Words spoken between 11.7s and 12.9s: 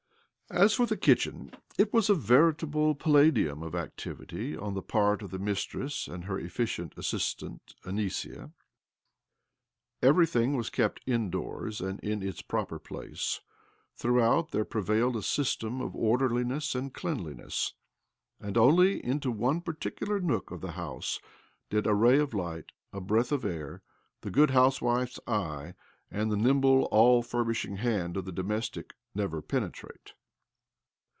and in its proper